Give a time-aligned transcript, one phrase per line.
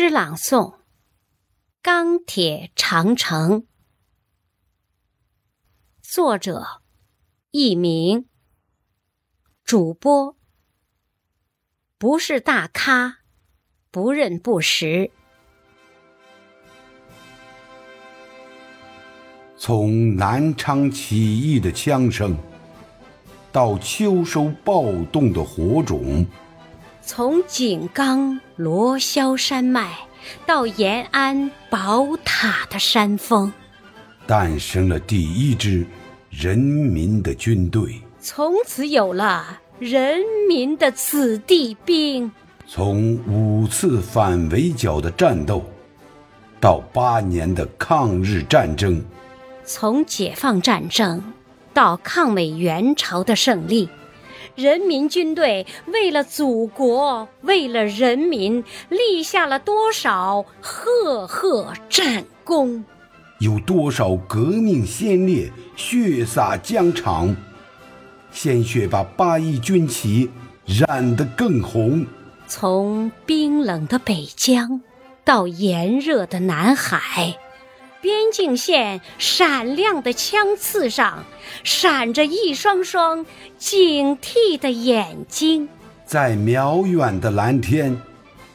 [0.00, 0.74] 诗朗诵
[1.82, 3.62] 《钢铁长城》，
[6.00, 6.82] 作者
[7.50, 8.28] 佚名，
[9.64, 10.36] 主播
[11.98, 13.22] 不是大咖，
[13.90, 15.10] 不认不识。
[19.56, 22.38] 从南昌起义的枪声，
[23.50, 26.24] 到秋收暴动的火种。
[27.10, 29.90] 从井冈罗霄山脉
[30.44, 33.50] 到延安宝塔的山峰，
[34.26, 35.86] 诞生了第一支
[36.28, 37.98] 人民的军队。
[38.20, 42.30] 从此有了人民的子弟兵。
[42.66, 45.64] 从五次反围剿的战斗，
[46.60, 49.02] 到八年的抗日战争，
[49.64, 51.32] 从解放战争
[51.72, 53.88] 到抗美援朝的胜利。
[54.54, 62.84] 人民军队为了祖国，为了人民，立下了多少赫赫战功？
[63.38, 67.36] 有多少革命先烈血洒疆场？
[68.30, 70.28] 鲜血把八一军旗
[70.66, 72.04] 染得更红。
[72.46, 74.80] 从冰冷的北疆
[75.24, 77.38] 到炎热的南海。
[78.08, 81.24] 边境线闪亮的枪刺上，
[81.62, 83.26] 闪着一双双
[83.58, 85.68] 警惕的眼睛。
[86.06, 88.00] 在渺远的蓝天，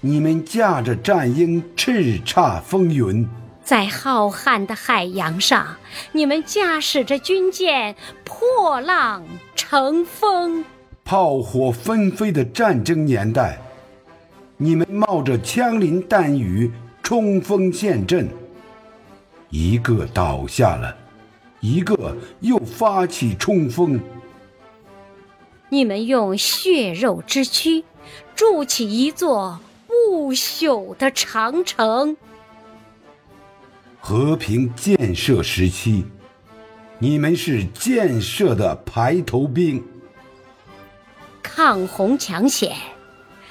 [0.00, 3.24] 你们驾着战鹰叱咤风云；
[3.62, 5.76] 在浩瀚的海洋上，
[6.10, 9.22] 你们驾驶着军舰破浪
[9.54, 10.64] 乘风。
[11.04, 13.60] 炮火纷飞的战争年代，
[14.56, 16.68] 你们冒着枪林弹雨
[17.00, 18.28] 冲锋陷阵。
[19.50, 20.96] 一个倒下了，
[21.60, 24.00] 一个又发起冲锋。
[25.68, 27.84] 你们用血肉之躯
[28.34, 32.16] 筑起一座不朽的长城。
[34.00, 36.04] 和平建设时期，
[36.98, 39.82] 你们是建设的排头兵。
[41.42, 42.76] 抗洪抢险，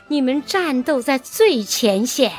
[0.08, 2.32] 你们战斗在最前线。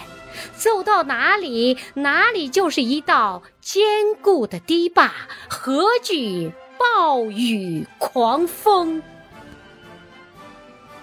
[0.56, 3.84] 走到哪里，哪里就是一道坚
[4.22, 5.12] 固的堤坝，
[5.48, 9.02] 何惧暴雨狂风？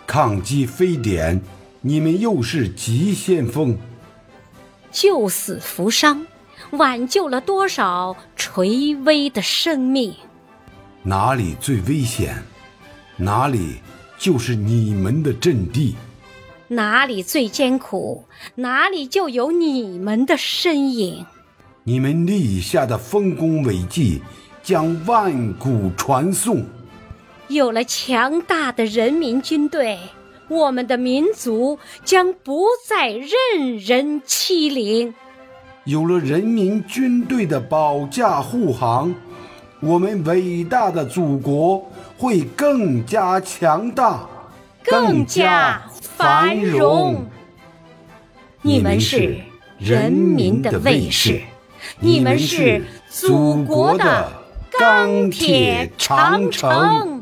[0.06, 1.42] 抗击非典，
[1.82, 3.78] 你们又是急先锋。
[4.92, 6.28] 救死扶伤，
[6.72, 10.14] 挽救了多少垂危的生命？
[11.02, 12.44] 哪里最危险，
[13.18, 13.82] 哪里
[14.18, 15.96] 就是你们的阵地。
[16.76, 18.26] 哪里最艰苦，
[18.56, 21.26] 哪里就有你们的身影。
[21.84, 24.22] 你们立下的丰功伟绩，
[24.62, 26.64] 将万古传颂。
[27.50, 30.00] 有了强大的人民军队，
[30.48, 35.14] 我们的民族将不再任人欺凌。
[35.84, 39.14] 有了人民军队的保驾护航，
[39.82, 41.86] 我们伟大的祖国
[42.18, 44.26] 会更加强大，
[44.86, 45.82] 更加。
[46.18, 47.26] 繁荣，
[48.62, 49.38] 你们是
[49.78, 51.42] 人民的卫士，
[52.00, 54.32] 你们是祖国的
[54.80, 57.13] 钢铁长城。